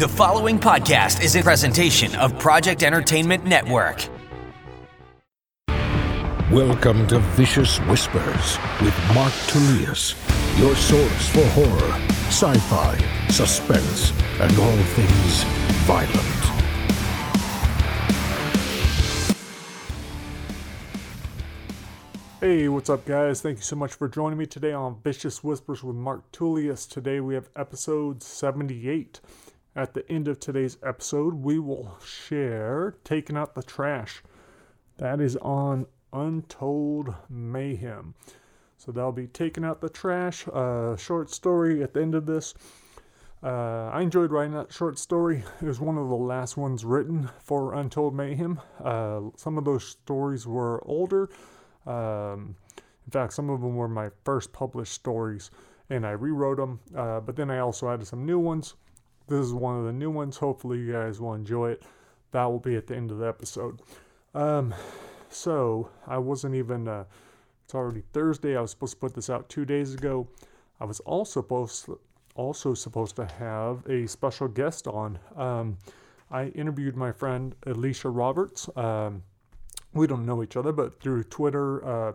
[0.00, 4.08] The following podcast is a presentation of Project Entertainment Network.
[6.50, 10.14] Welcome to Vicious Whispers with Mark Tullius,
[10.58, 11.92] your source for horror,
[12.28, 12.96] sci fi,
[13.28, 15.44] suspense, and all things
[15.84, 16.16] violent.
[22.40, 23.42] Hey, what's up, guys?
[23.42, 26.86] Thank you so much for joining me today on Vicious Whispers with Mark Tullius.
[26.86, 29.20] Today we have episode 78.
[29.80, 34.22] At the end of today's episode, we will share Taking Out the Trash.
[34.98, 38.14] That is on Untold Mayhem.
[38.76, 42.52] So that'll be Taking Out the Trash, a short story at the end of this.
[43.42, 45.44] Uh, I enjoyed writing that short story.
[45.62, 48.60] It was one of the last ones written for Untold Mayhem.
[48.84, 51.30] Uh, some of those stories were older
[51.86, 52.54] um,
[53.06, 55.50] in fact, some of them were my first published stories,
[55.88, 56.80] and I rewrote them.
[56.94, 58.74] Uh, but then I also added some new ones.
[59.30, 60.36] This is one of the new ones.
[60.38, 61.84] Hopefully, you guys will enjoy it.
[62.32, 63.80] That will be at the end of the episode.
[64.34, 64.74] Um,
[65.28, 66.88] so I wasn't even.
[66.88, 67.04] Uh,
[67.64, 68.56] it's already Thursday.
[68.56, 70.26] I was supposed to put this out two days ago.
[70.80, 71.88] I was also supposed
[72.34, 75.16] also supposed to have a special guest on.
[75.36, 75.78] Um,
[76.32, 78.68] I interviewed my friend Elisha Roberts.
[78.74, 79.22] Um,
[79.94, 82.12] we don't know each other, but through Twitter, uh,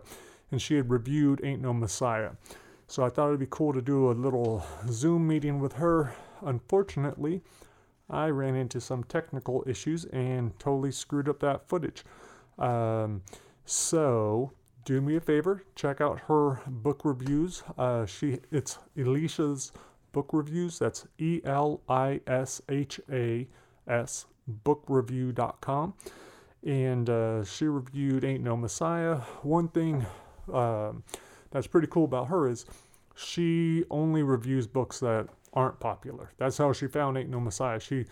[0.50, 2.32] and she had reviewed Ain't No Messiah.
[2.88, 6.14] So I thought it'd be cool to do a little Zoom meeting with her.
[6.42, 7.42] Unfortunately,
[8.08, 12.04] I ran into some technical issues and totally screwed up that footage.
[12.58, 13.22] Um,
[13.64, 14.52] so
[14.84, 17.64] do me a favor, check out her book reviews.
[17.76, 19.72] Uh, she it's Elisha's
[20.12, 20.78] book reviews.
[20.78, 23.48] That's E L I S H A
[23.88, 24.26] S
[24.64, 25.94] bookreview.com
[26.64, 29.16] and uh, she reviewed Ain't No Messiah.
[29.42, 30.04] One thing
[30.52, 30.92] uh,
[31.56, 32.66] that's pretty cool about her is
[33.14, 36.30] she only reviews books that aren't popular.
[36.36, 37.80] That's how she found Ain't No Messiah.
[37.80, 38.04] She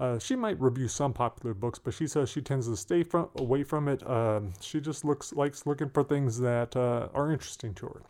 [0.00, 3.28] uh, she might review some popular books, but she says she tends to stay from
[3.36, 4.06] away from it.
[4.08, 8.02] Um, she just looks likes looking for things that uh, are interesting to her.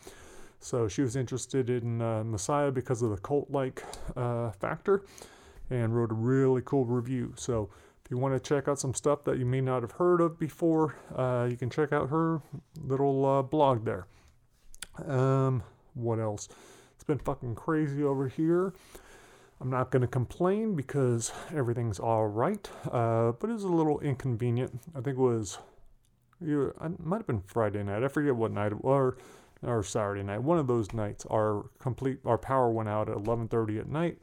[0.60, 3.82] So she was interested in uh, Messiah because of the cult-like
[4.16, 5.03] uh, factor,
[5.70, 7.32] and wrote a really cool review.
[7.36, 7.70] So
[8.04, 10.38] if you want to check out some stuff that you may not have heard of
[10.38, 12.41] before, uh, you can check out her
[12.84, 14.06] little uh, blog there.
[15.06, 15.62] Um,
[15.94, 16.48] what else?
[16.94, 18.72] It's been fucking crazy over here.
[19.60, 23.98] I'm not going to complain because everything's all right, uh, but it was a little
[24.00, 24.80] inconvenient.
[24.94, 25.58] I think it was,
[26.42, 28.04] it might have been Friday night.
[28.04, 29.16] I forget what night or,
[29.62, 30.42] or Saturday night.
[30.42, 34.18] One of those nights, our complete our power went out at 11:30 at night.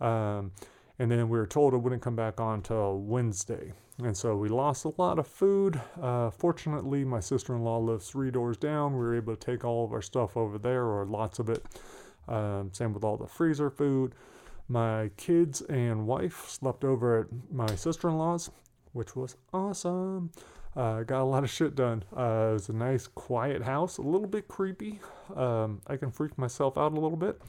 [0.00, 0.52] Um,
[0.98, 3.72] and then we were told it wouldn't come back on until Wednesday.
[4.02, 5.80] And so we lost a lot of food.
[6.00, 8.92] Uh, fortunately, my sister in law lives three doors down.
[8.92, 11.64] We were able to take all of our stuff over there, or lots of it.
[12.28, 14.14] Um, same with all the freezer food.
[14.68, 18.50] My kids and wife slept over at my sister in law's,
[18.92, 20.30] which was awesome.
[20.76, 22.04] Uh, got a lot of shit done.
[22.16, 25.00] Uh, it was a nice, quiet house, a little bit creepy.
[25.34, 27.40] Um, I can freak myself out a little bit.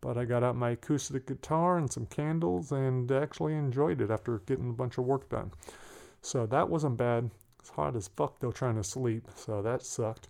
[0.00, 4.38] But I got out my acoustic guitar and some candles and actually enjoyed it after
[4.40, 5.52] getting a bunch of work done.
[6.22, 7.30] So that wasn't bad.
[7.60, 10.28] It's hot as fuck though trying to sleep, so that sucked.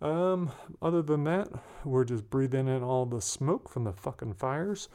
[0.00, 0.50] Um,
[0.80, 1.48] other than that,
[1.84, 4.88] we're just breathing in all the smoke from the fucking fires.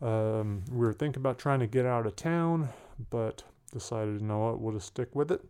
[0.00, 2.68] Um, we were thinking about trying to get out of town,
[3.10, 3.42] but
[3.72, 5.40] decided, you know what, we'll just stick with it.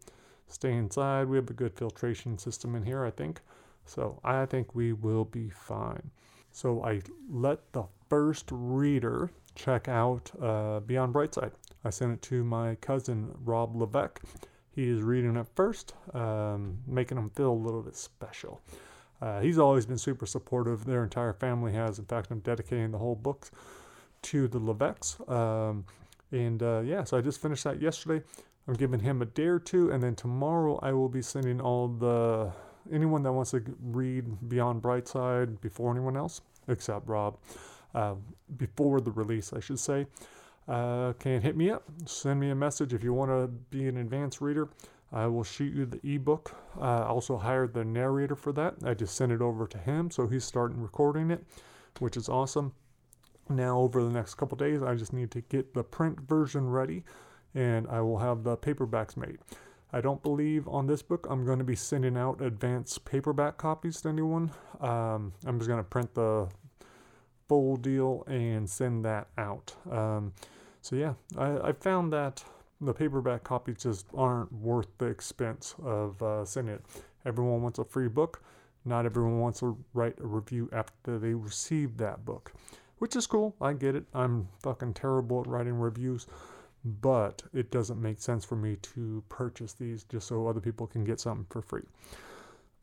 [0.48, 1.28] Stay inside.
[1.28, 3.40] We have a good filtration system in here, I think.
[3.84, 6.10] So I think we will be fine.
[6.52, 11.52] So I let the first reader check out uh, Beyond Brightside.
[11.84, 14.20] I sent it to my cousin Rob Levesque.
[14.70, 18.62] He is reading it first, um, making him feel a little bit special.
[19.20, 20.84] Uh, he's always been super supportive.
[20.84, 21.98] Their entire family has.
[21.98, 23.50] In fact, I'm dedicating the whole book
[24.22, 25.20] to the Levesques.
[25.30, 25.84] Um,
[26.30, 28.24] and uh, yeah, so I just finished that yesterday.
[28.66, 31.88] I'm giving him a day or two, and then tomorrow I will be sending all
[31.88, 32.52] the
[32.90, 37.36] anyone that wants to read Beyond Brightside before anyone else, except Rob
[37.94, 38.14] uh,
[38.56, 40.06] before the release, I should say.
[40.68, 41.84] Uh, can hit me up.
[42.06, 44.68] Send me a message if you want to be an advanced reader.
[45.12, 46.54] I will shoot you the ebook.
[46.80, 48.76] I also hired the narrator for that.
[48.84, 51.44] I just sent it over to him, so he's starting recording it,
[51.98, 52.72] which is awesome.
[53.48, 57.04] Now, over the next couple days, I just need to get the print version ready,
[57.54, 59.38] and I will have the paperbacks made.
[59.92, 64.00] I don't believe on this book I'm going to be sending out advanced paperback copies
[64.02, 64.50] to anyone.
[64.80, 66.48] Um, I'm just going to print the
[67.48, 69.74] full deal and send that out.
[69.90, 70.32] Um,
[70.80, 72.42] so yeah, I, I, found that
[72.80, 76.84] the paperback copies just aren't worth the expense of uh, sending it.
[77.26, 78.42] Everyone wants a free book.
[78.84, 82.52] Not everyone wants to write a review after they receive that book,
[82.98, 83.54] which is cool.
[83.60, 84.04] I get it.
[84.12, 86.26] I'm fucking terrible at writing reviews,
[86.84, 91.04] but it doesn't make sense for me to purchase these just so other people can
[91.04, 91.84] get something for free.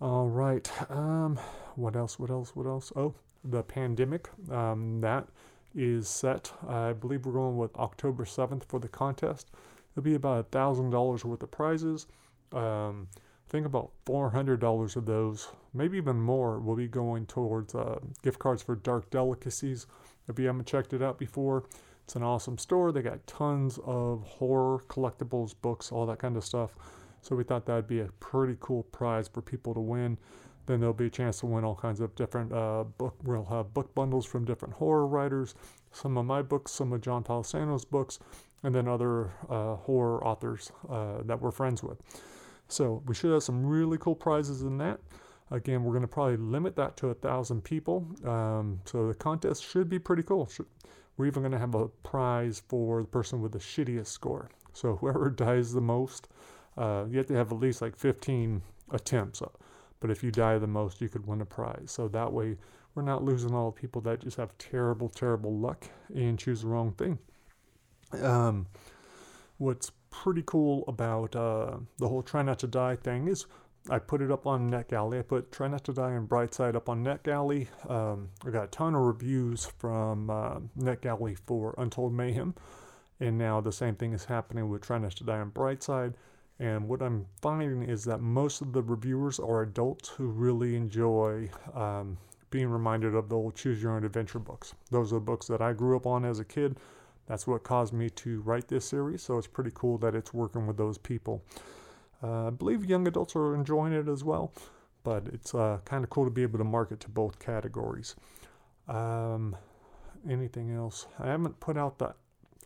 [0.02, 0.72] All right.
[0.90, 1.38] Um,
[1.76, 2.18] what else?
[2.18, 2.56] What else?
[2.56, 2.94] What else?
[2.96, 3.14] Oh,
[3.44, 4.30] the pandemic.
[4.50, 5.28] Um, that
[5.76, 6.52] is set.
[6.68, 9.52] I believe we're going with October 7th for the contest.
[9.92, 12.08] It'll be about a thousand dollars worth of prizes.
[12.54, 18.00] Um, I think about $400 of those, maybe even more, will be going towards uh,
[18.24, 19.88] gift cards for Dark Delicacies.
[20.28, 21.66] If you haven't checked it out before,
[22.10, 22.92] it's an awesome store.
[22.92, 26.74] They got tons of horror collectibles, books, all that kind of stuff.
[27.22, 30.18] So we thought that'd be a pretty cool prize for people to win.
[30.66, 33.16] Then there'll be a chance to win all kinds of different uh, book.
[33.22, 35.54] We'll have book bundles from different horror writers,
[35.92, 38.18] some of my books, some of John Palisano's books,
[38.64, 42.02] and then other uh, horror authors uh, that we're friends with.
[42.70, 45.00] So we should have some really cool prizes in that.
[45.52, 48.08] Again, we're going to probably limit that to a thousand people.
[48.26, 50.50] Um, so the contest should be pretty cool.
[51.20, 54.50] We're even going to have a prize for the person with the shittiest score.
[54.72, 56.30] So whoever dies the most,
[56.78, 58.62] uh, you have to have at least like 15
[58.92, 59.42] attempts.
[60.00, 61.88] But if you die the most, you could win a prize.
[61.88, 62.56] So that way,
[62.96, 66.70] we're not losing all the people that just have terrible, terrible luck and choose the
[66.70, 67.20] wrong thing.
[68.24, 68.68] Um,
[69.58, 73.46] what's pretty cool about uh, the whole try not to die thing is
[73.90, 75.20] I put it up on NetGalley.
[75.20, 77.68] I put Try Not to Die and Brightside up on NetGalley.
[77.90, 82.56] Um, I got a ton of reviews from uh, NetGalley for Untold Mayhem.
[83.20, 86.14] And now the same thing is happening with Try Not to Die and Brightside.
[86.60, 91.50] And what I'm finding is that most of the reviewers are adults who really enjoy
[91.74, 92.18] um,
[92.50, 94.74] being reminded of the old Choose Your Own Adventure books.
[94.92, 96.78] Those are the books that I grew up on as a kid
[97.30, 100.66] that's what caused me to write this series, so it's pretty cool that it's working
[100.66, 101.44] with those people.
[102.22, 104.54] Uh, I believe young adults are enjoying it as well,
[105.04, 108.16] but it's uh, kind of cool to be able to market to both categories.
[108.88, 109.56] Um,
[110.30, 111.08] anything else?
[111.20, 112.16] I haven't put out that.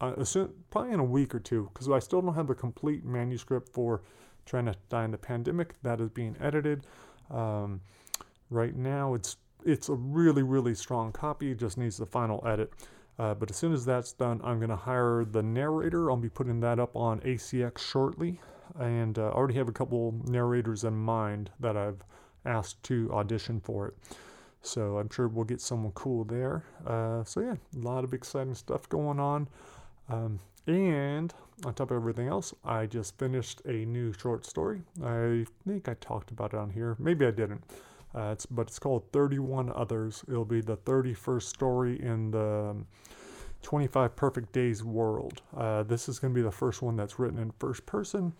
[0.02, 3.06] Uh, assume, probably in a week or two, because I still don't have the complete
[3.06, 4.02] manuscript for
[4.46, 5.82] Trying to Die in the Pandemic.
[5.84, 6.86] That is being edited.
[7.32, 7.82] Um,
[8.50, 11.52] right now, it's it's a really really strong copy.
[11.52, 12.74] It just needs the final edit.
[13.18, 16.10] Uh, but as soon as that's done, I'm going to hire the narrator.
[16.10, 18.40] I'll be putting that up on ACX shortly.
[18.80, 22.04] And uh, already have a couple narrators in mind that I've
[22.46, 23.94] asked to audition for it.
[24.62, 26.64] So I'm sure we'll get someone cool there.
[26.88, 29.48] Uh, so yeah, a lot of exciting stuff going on.
[30.10, 31.34] Um, and
[31.66, 34.82] on top of everything else, I just finished a new short story.
[35.04, 36.96] I think I talked about it on here.
[37.00, 37.64] Maybe I didn't.
[38.16, 40.24] Uh, it's, but it's called 31 Others.
[40.28, 42.88] It'll be the 31st story in the um,
[43.64, 45.42] 25 Perfect Days world.
[45.56, 48.34] Uh, this is going to be the first one that's written in first person,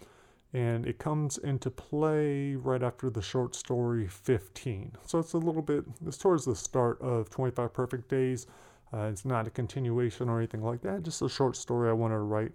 [0.54, 4.92] and it comes into play right after the short story 15.
[5.06, 8.46] So it's a little bit, it's towards the start of 25 Perfect Days.
[8.94, 12.16] Uh, it's not a continuation or anything like that, just a short story I wanted
[12.16, 12.52] to write,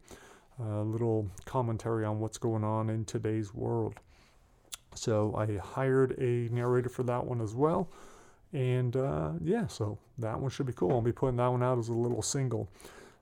[0.60, 3.94] a little commentary on what's going on in today's world.
[4.94, 7.88] So I hired a narrator for that one as well.
[8.52, 10.92] And uh, yeah, so that one should be cool.
[10.92, 12.68] I'll be putting that one out as a little single.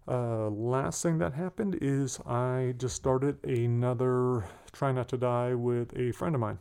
[0.09, 5.97] Uh, last thing that happened is I just started another Try Not to Die with
[5.99, 6.59] a friend of mine,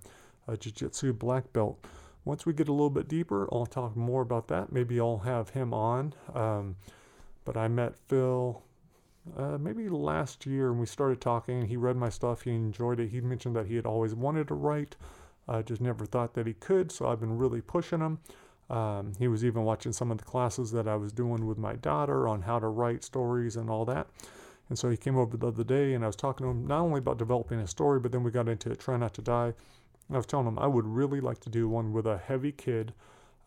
[0.48, 1.86] a Jiu Jitsu black belt.
[2.24, 4.72] Once we get a little bit deeper, I'll talk more about that.
[4.72, 6.14] Maybe I'll have him on.
[6.34, 6.76] Um,
[7.44, 8.64] but I met Phil
[9.38, 11.68] uh, maybe last year and we started talking.
[11.68, 13.10] He read my stuff, he enjoyed it.
[13.10, 14.96] He mentioned that he had always wanted to write,
[15.48, 16.92] uh, just never thought that he could.
[16.92, 18.20] So I've been really pushing him.
[18.70, 21.74] Um, he was even watching some of the classes that I was doing with my
[21.74, 24.08] daughter on how to write stories and all that.
[24.70, 26.82] And so he came over the other day and I was talking to him not
[26.82, 29.54] only about developing a story, but then we got into Try Not to Die.
[30.12, 32.94] I was telling him I would really like to do one with a heavy kid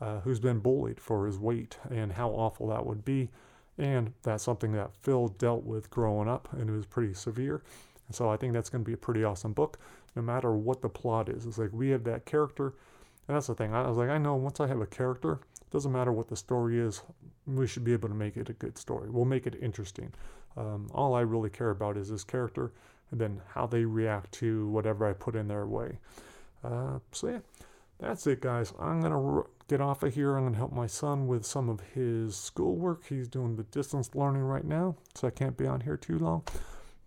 [0.01, 3.31] uh, who's been bullied for his weight and how awful that would be.
[3.79, 7.63] And that's something that Phil dealt with growing up, and it was pretty severe.
[8.09, 9.79] And so I think that's going to be a pretty awesome book,
[10.17, 11.47] no matter what the plot is.
[11.47, 12.75] It's like we have that character,
[13.29, 13.75] and that's the thing.
[13.75, 16.37] I was like, I know once I have a character, it doesn't matter what the
[16.37, 17.03] story is,
[17.47, 19.11] we should be able to make it a good story.
[19.11, 20.13] We'll make it interesting.
[20.57, 22.73] Um, all I really care about is this character,
[23.11, 25.99] and then how they react to whatever I put in their way.
[26.65, 27.39] Uh, so yeah,
[28.01, 28.73] that's it, guys.
[28.81, 30.37] I'm gonna get off of here.
[30.37, 33.07] I'm going to help my son with some of his schoolwork.
[33.07, 36.43] He's doing the distance learning right now, so I can't be on here too long.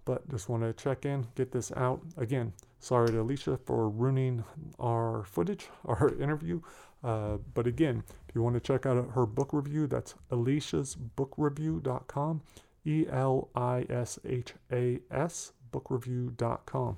[0.05, 2.01] But just want to check in, get this out.
[2.17, 4.43] Again, sorry to Elisha for ruining
[4.79, 6.59] our footage, our interview.
[7.03, 12.41] Uh, but again, if you want to check out her book review, that's elishasbookreview.com,
[12.85, 16.97] E L I S H A S bookreview.com.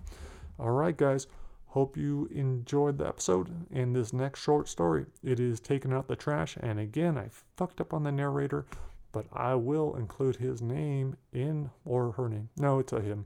[0.59, 1.27] All right, guys.
[1.67, 3.49] Hope you enjoyed the episode.
[3.71, 6.55] In this next short story, it is taking out the trash.
[6.59, 8.67] And again, I fucked up on the narrator,
[9.11, 12.49] but I will include his name in, or her name.
[12.57, 13.25] No, it's a him,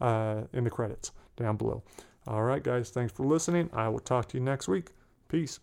[0.00, 1.82] uh, in the credits down below.
[2.26, 3.70] All right, guys, thanks for listening.
[3.72, 4.90] I will talk to you next week.
[5.28, 5.60] Peace.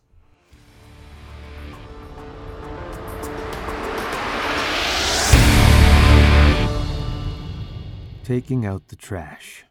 [8.23, 9.65] Taking out the trash.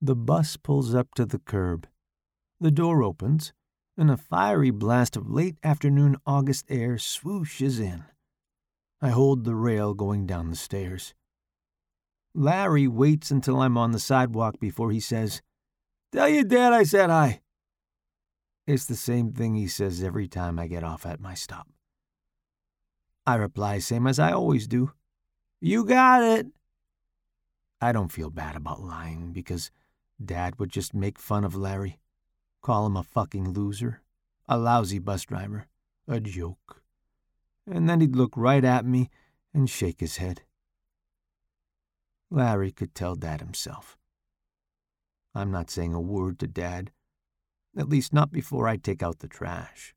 [0.00, 1.86] The bus pulls up to the curb.
[2.58, 3.52] The door opens,
[3.98, 8.04] and a fiery blast of late afternoon August air swooshes in.
[9.02, 11.12] I hold the rail going down the stairs.
[12.34, 15.42] Larry waits until I'm on the sidewalk before he says,
[16.12, 17.40] Tell your dad I said hi.
[18.66, 21.68] It's the same thing he says every time I get off at my stop.
[23.26, 24.92] I reply, same as I always do.
[25.60, 26.46] You got it.
[27.80, 29.70] I don't feel bad about lying because
[30.24, 31.98] Dad would just make fun of Larry,
[32.62, 34.02] call him a fucking loser,
[34.48, 35.66] a lousy bus driver,
[36.06, 36.82] a joke.
[37.66, 39.10] And then he'd look right at me
[39.52, 40.42] and shake his head.
[42.32, 43.98] Larry could tell Dad himself.
[45.34, 46.90] I'm not saying a word to Dad,
[47.76, 49.94] at least not before I take out the trash.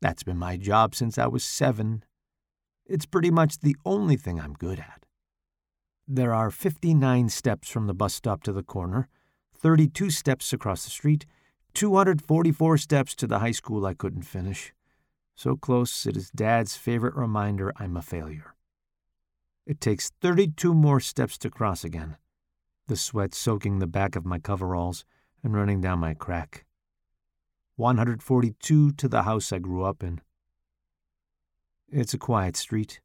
[0.00, 2.04] That's been my job since I was seven.
[2.86, 5.04] It's pretty much the only thing I'm good at.
[6.06, 9.08] There are 59 steps from the bus stop to the corner,
[9.54, 11.26] 32 steps across the street,
[11.74, 14.72] 244 steps to the high school I couldn't finish.
[15.34, 18.54] So close it is Dad's favorite reminder I'm a failure.
[19.68, 22.16] It takes 32 more steps to cross again,
[22.86, 25.04] the sweat soaking the back of my coveralls
[25.44, 26.64] and running down my crack.
[27.76, 30.22] 142 to the house I grew up in.
[31.90, 33.02] It's a quiet street,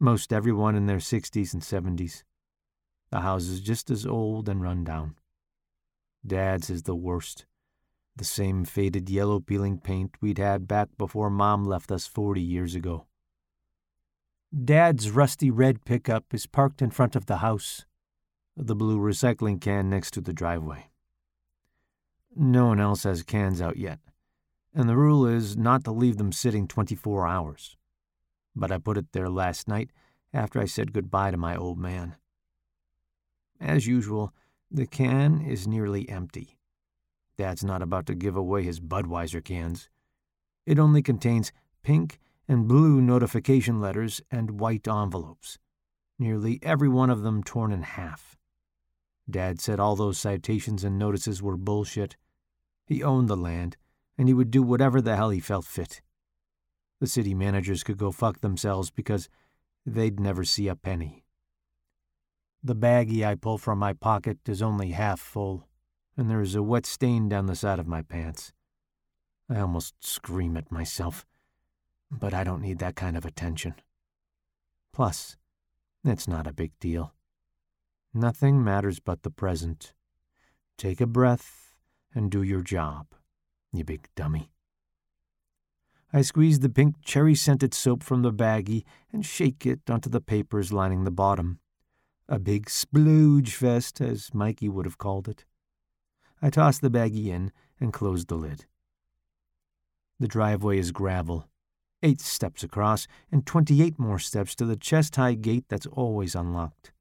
[0.00, 2.22] most everyone in their 60s and 70s.
[3.10, 5.14] The house is just as old and run down.
[6.26, 7.44] Dad's is the worst.
[8.16, 12.74] The same faded yellow peeling paint we'd had back before Mom left us 40 years
[12.74, 13.07] ago.
[14.52, 17.84] Dad's rusty red pickup is parked in front of the house,
[18.56, 20.88] the blue recycling can next to the driveway.
[22.34, 23.98] No one else has cans out yet,
[24.74, 27.76] and the rule is not to leave them sitting 24 hours.
[28.56, 29.90] But I put it there last night
[30.32, 32.16] after I said goodbye to my old man.
[33.60, 34.32] As usual,
[34.70, 36.58] the can is nearly empty.
[37.36, 39.90] Dad's not about to give away his Budweiser cans.
[40.64, 41.52] It only contains
[41.82, 45.58] pink and blue notification letters and white envelopes,
[46.18, 48.36] nearly every one of them torn in half.
[49.28, 52.16] Dad said all those citations and notices were bullshit.
[52.86, 53.76] He owned the land,
[54.16, 56.00] and he would do whatever the hell he felt fit.
[57.00, 59.28] The city managers could go fuck themselves because
[59.84, 61.24] they'd never see a penny.
[62.64, 65.68] The baggie I pull from my pocket is only half full,
[66.16, 68.52] and there is a wet stain down the side of my pants.
[69.50, 71.24] I almost scream at myself
[72.10, 73.74] but I don't need that kind of attention.
[74.92, 75.36] Plus,
[76.04, 77.14] it's not a big deal.
[78.14, 79.92] Nothing matters but the present.
[80.76, 81.76] Take a breath
[82.14, 83.06] and do your job,
[83.72, 84.50] you big dummy.
[86.12, 90.22] I squeeze the pink cherry scented soap from the baggie and shake it onto the
[90.22, 91.60] papers lining the bottom.
[92.28, 95.44] A big splooge fest, as Mikey would have called it.
[96.40, 98.64] I toss the baggie in and close the lid.
[100.18, 101.48] The driveway is gravel,
[102.02, 106.92] eight steps across, and 28 more steps to the chest high gate that's always unlocked.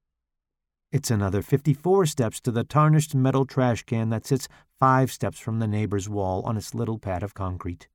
[0.91, 4.47] It's another 54 steps to the tarnished metal trash can that sits
[4.79, 7.87] five steps from the neighbor's wall on its little pad of concrete.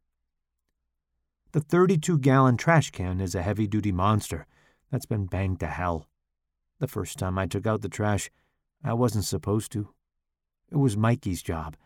[1.52, 4.46] The 32 gallon trash can is a heavy duty monster
[4.90, 6.06] that's been banged to hell.
[6.80, 8.30] The first time I took out the trash,
[8.84, 9.88] I wasn't supposed to.
[10.70, 11.76] It was Mikey's job,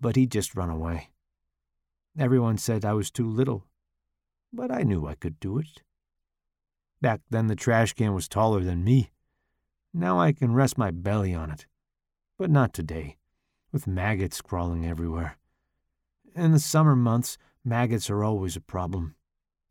[0.00, 1.10] but he'd just run away.
[2.18, 3.64] Everyone said I was too little
[4.52, 5.82] but I knew I could do it.
[7.00, 9.10] Back then, the trash can was taller than me.
[9.94, 11.66] Now I can rest my belly on it.
[12.38, 13.16] But not today,
[13.72, 15.38] with maggots crawling everywhere.
[16.34, 19.16] In the summer months, maggots are always a problem,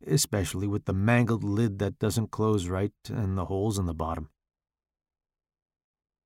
[0.06, 4.30] especially with the mangled lid that doesn't close right and the holes in the bottom.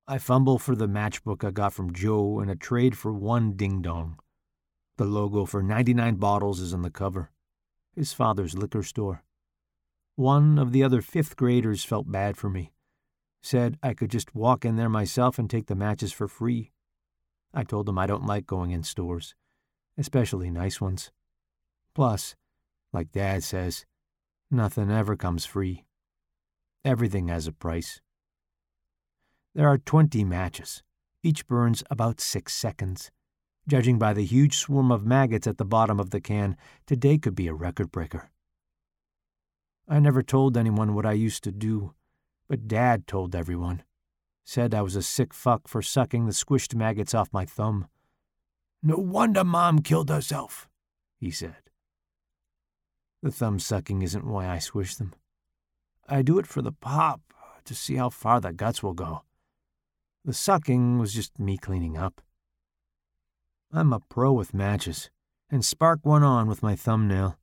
[0.05, 3.81] I fumble for the matchbook I got from Joe in a trade for one ding
[3.81, 4.19] dong.
[4.97, 7.31] The logo for 99 bottles is on the cover
[7.95, 9.23] his father's liquor store.
[10.15, 12.71] One of the other fifth graders felt bad for me,
[13.41, 16.71] said I could just walk in there myself and take the matches for free.
[17.53, 19.35] I told him I don't like going in stores,
[19.97, 21.11] especially nice ones.
[21.93, 22.35] Plus,
[22.91, 23.85] like Dad says,
[24.49, 25.85] nothing ever comes free.
[26.85, 28.01] Everything has a price.
[29.55, 30.83] There are 20 matches.
[31.21, 33.11] Each burns about six seconds.
[33.67, 37.35] Judging by the huge swarm of maggots at the bottom of the can, today could
[37.35, 38.29] be a record breaker.
[39.87, 41.93] I never told anyone what I used to do,
[42.49, 43.83] but Dad told everyone.
[44.45, 47.87] Said I was a sick fuck for sucking the squished maggots off my thumb.
[48.81, 50.67] No wonder Mom killed herself,
[51.17, 51.55] he said.
[53.21, 55.13] The thumb sucking isn't why I swish them.
[56.09, 57.21] I do it for the pop,
[57.63, 59.23] to see how far the guts will go.
[60.25, 62.21] The sucking was just me cleaning up.
[63.75, 65.09] I'm a pro with matches,
[65.49, 67.39] and spark one on with my thumbnail.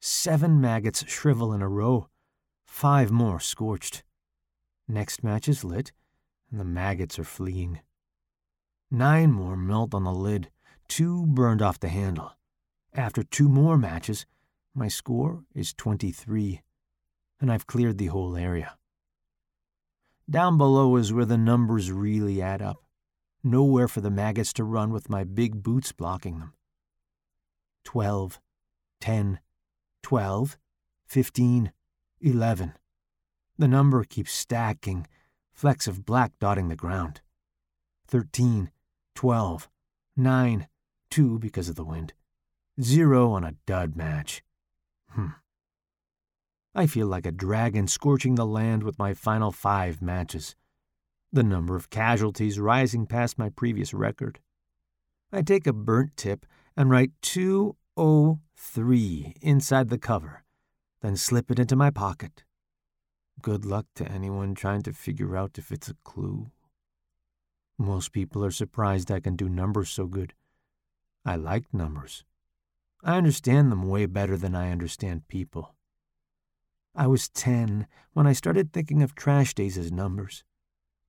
[0.00, 2.08] Seven maggots shrivel in a row,
[2.66, 4.02] five more scorched.
[4.88, 5.92] Next match is lit,
[6.50, 7.78] and the maggots are fleeing.
[8.90, 10.50] Nine more melt on the lid,
[10.88, 12.32] two burned off the handle.
[12.92, 14.26] After two more matches,
[14.74, 16.62] my score is 23,
[17.40, 18.76] and I've cleared the whole area.
[20.28, 22.83] Down below is where the numbers really add up.
[23.46, 26.54] Nowhere for the maggots to run with my big boots blocking them.
[27.84, 28.40] 12,
[29.02, 29.38] 10,
[30.02, 30.58] 12,
[31.06, 31.72] 15,
[32.22, 32.72] 11.
[33.58, 35.06] The number keeps stacking,
[35.52, 37.20] flecks of black dotting the ground.
[38.06, 38.70] 13,
[39.14, 39.68] 12,
[40.16, 40.66] 9,
[41.10, 42.14] 2 because of the wind.
[42.80, 44.42] Zero on a dud match.
[45.10, 45.34] Hmm.
[46.74, 50.56] I feel like a dragon scorching the land with my final five matches,
[51.34, 54.38] the number of casualties rising past my previous record.
[55.32, 60.44] I take a burnt tip and write 203 inside the cover,
[61.02, 62.44] then slip it into my pocket.
[63.42, 66.52] Good luck to anyone trying to figure out if it's a clue.
[67.76, 70.34] Most people are surprised I can do numbers so good.
[71.24, 72.24] I like numbers.
[73.02, 75.74] I understand them way better than I understand people.
[76.94, 80.44] I was 10 when I started thinking of trash days as numbers.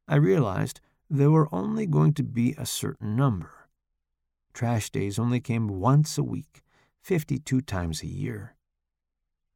[0.08, 3.70] I realized there were only going to be a certain number.
[4.54, 6.62] Trash days only came once a week,
[7.02, 8.56] 52 times a year.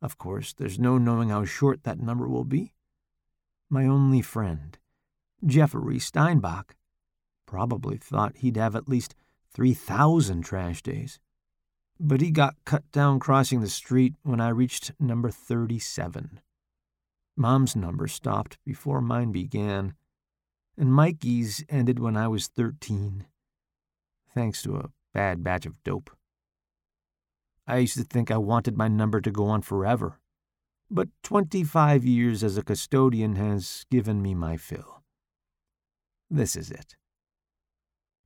[0.02, 2.74] Of course, there's no knowing how short that number will be.
[3.70, 4.78] My only friend,
[5.46, 6.76] Jeffrey Steinbach,
[7.46, 9.16] probably thought he'd have at least
[9.54, 11.20] 3,000 trash days
[12.00, 16.40] but he got cut down crossing the street when I reached number 37.
[17.36, 19.96] Mom's number stopped before mine began,
[20.80, 23.26] and Mikey's ended when I was 13,
[24.34, 26.10] thanks to a bad batch of dope.
[27.68, 30.20] I used to think I wanted my number to go on forever,
[30.90, 35.04] but 25 years as a custodian has given me my fill.
[36.32, 36.96] This is it.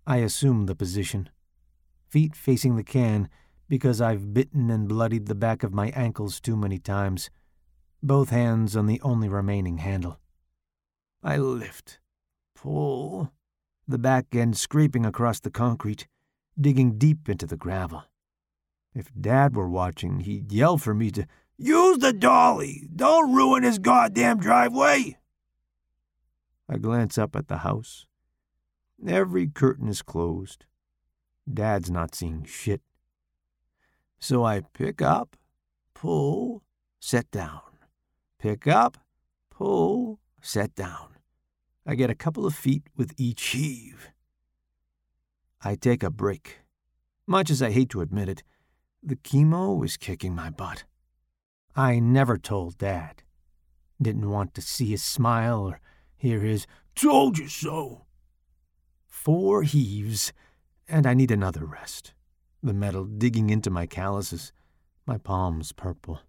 [0.05, 1.29] I assume the position,
[2.07, 3.29] feet facing the can
[3.67, 7.31] because I've bitten and bloodied the back of my ankles too many times,
[8.03, 10.19] both hands on the only remaining handle.
[11.23, 11.99] I lift,
[12.63, 13.29] pull,
[13.89, 16.07] the back end scraping across the concrete,
[16.59, 18.05] digging deep into the gravel.
[18.95, 22.87] If Dad were watching, he'd yell for me to use the dolly.
[22.95, 25.17] Don't ruin his goddamn driveway.
[26.69, 28.05] I glance up at the house.
[29.05, 30.63] Every curtain is closed.
[31.51, 32.81] Dad's not seeing shit.
[34.19, 35.35] So I pick up,
[35.93, 36.63] pull,
[37.01, 37.59] set down.
[38.39, 38.97] Pick up,
[39.49, 41.12] pull, set down.
[41.85, 44.09] I get a couple of feet with each heave.
[45.63, 46.59] I take a break.
[47.27, 48.43] Much as I hate to admit it,
[49.01, 50.85] the chemo was kicking my butt.
[51.75, 53.23] I never told Dad.
[54.01, 55.81] Didn't want to see his smile or
[56.15, 56.65] hear his,
[56.95, 58.05] told you so.
[59.07, 60.31] Four heaves,
[60.87, 62.13] and I need another rest
[62.63, 64.53] the metal digging into my calluses,
[65.05, 66.21] my palms purple.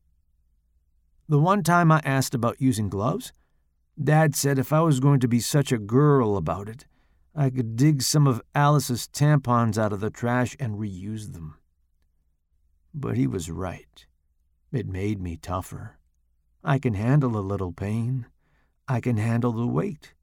[1.29, 3.33] The one time I asked about using gloves,
[4.03, 6.87] Dad said if I was going to be such a girl about it,
[7.35, 11.57] I could dig some of Alice's tampons out of the trash and reuse them.
[12.93, 14.07] But he was right.
[14.73, 15.99] It made me tougher.
[16.63, 18.27] I can handle a little pain.
[18.89, 20.15] I can handle the weight.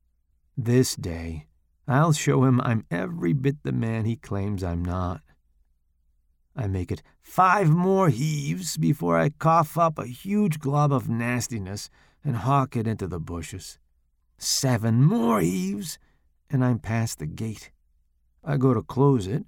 [0.58, 1.48] This day,
[1.88, 5.22] I'll show him I'm every bit the man he claims I'm not.
[6.56, 11.90] I make it five more heaves before I cough up a huge glob of nastiness
[12.24, 13.80] and hawk it into the bushes.
[14.38, 16.00] Seven more heaves,
[16.50, 17.72] and I'm past the gate.
[18.44, 19.46] I go to close it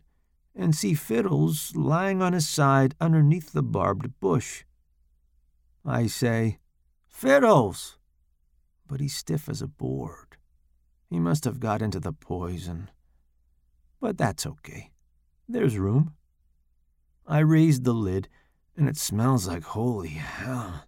[0.56, 4.64] and see Fiddles lying on his side underneath the barbed bush.
[5.86, 6.60] I say,
[7.08, 7.98] Fiddles!
[8.88, 10.38] But he's stiff as a board.
[11.10, 12.90] He must have got into the poison.
[14.00, 14.92] But that's okay.
[15.48, 16.14] There's room.
[17.26, 18.28] I raised the lid,
[18.76, 20.86] and it smells like holy hell.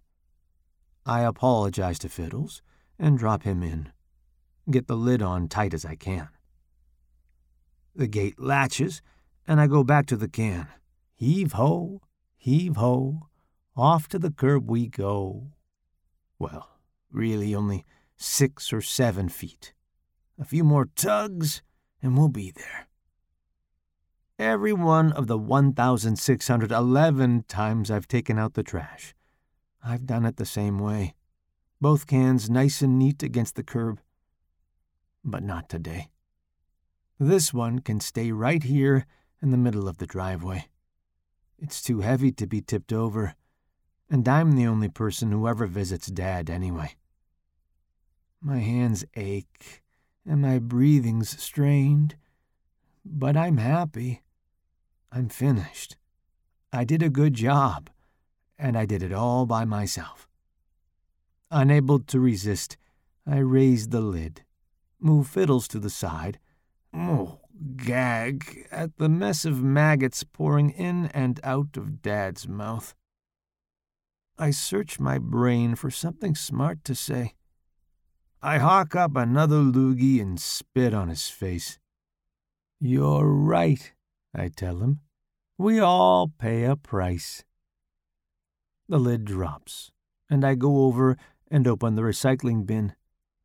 [1.06, 2.62] I apologize to Fiddles
[2.98, 3.92] and drop him in.
[4.68, 6.28] Get the lid on tight as I can.
[7.94, 9.00] The gate latches,
[9.46, 10.66] and I go back to the can.
[11.14, 12.02] Heave ho,
[12.36, 13.28] heave ho,
[13.76, 15.52] off to the curb we go.
[16.40, 17.84] Well, really only
[18.16, 19.74] six or seven feet.
[20.38, 21.62] A few more tugs,
[22.02, 22.88] and we'll be there.
[24.38, 29.14] Every one of the 1,611 times I've taken out the trash,
[29.88, 31.14] I've done it the same way.
[31.80, 34.00] Both cans nice and neat against the curb.
[35.22, 36.08] But not today.
[37.20, 39.06] This one can stay right here
[39.40, 40.66] in the middle of the driveway.
[41.56, 43.36] It's too heavy to be tipped over,
[44.10, 46.96] and I'm the only person who ever visits Dad anyway.
[48.40, 49.82] My hands ache,
[50.26, 52.16] and my breathing's strained,
[53.04, 54.22] but I'm happy.
[55.12, 55.96] I'm finished.
[56.72, 57.88] I did a good job,
[58.58, 60.28] and I did it all by myself.
[61.50, 62.76] Unable to resist,
[63.26, 64.44] I raised the lid,
[65.00, 66.38] moved Fiddles to the side.
[66.92, 67.40] Oh,
[67.76, 72.94] gag at the mess of maggots pouring in and out of Dad's mouth.
[74.38, 77.34] I search my brain for something smart to say.
[78.42, 81.78] I hawk up another loogie and spit on his face.
[82.78, 83.92] You're right,
[84.34, 85.00] I tell him.
[85.56, 87.45] We all pay a price.
[88.88, 89.90] The lid drops,
[90.30, 91.16] and I go over
[91.50, 92.94] and open the recycling bin.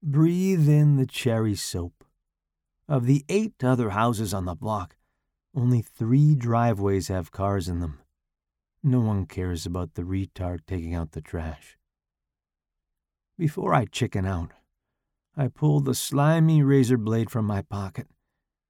[0.03, 2.03] Breathe in the cherry soap.
[2.87, 4.97] Of the eight other houses on the block,
[5.55, 7.99] only three driveways have cars in them.
[8.83, 11.77] No one cares about the retard taking out the trash.
[13.37, 14.51] Before I chicken out,
[15.35, 18.07] I pull the slimy razor blade from my pocket.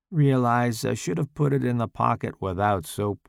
[0.09, 3.27] Realize I should have put it in the pocket without soap.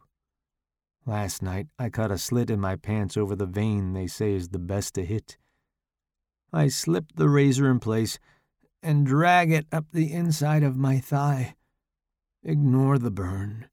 [1.05, 4.51] Last night I cut a slit in my pants over the vein they say is
[4.51, 5.37] the best to hit.
[6.53, 8.19] I slip the razor in place
[8.83, 11.57] and drag it up the inside of my thigh.
[12.45, 13.69] Ignore the burn,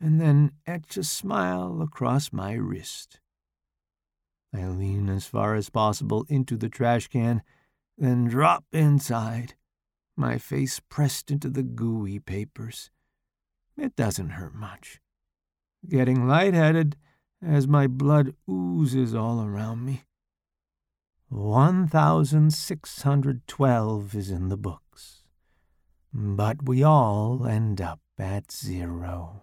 [0.00, 3.20] and then etch a smile across my wrist.
[4.54, 7.42] I lean as far as possible into the trash can,
[7.98, 9.54] then drop inside,
[10.16, 12.90] my face pressed into the gooey papers.
[13.76, 15.00] It doesn't hurt much.
[15.88, 16.96] Getting lightheaded
[17.42, 20.02] as my blood oozes all around me.
[21.28, 25.22] 1,612 is in the books.
[26.12, 29.42] But we all end up at zero.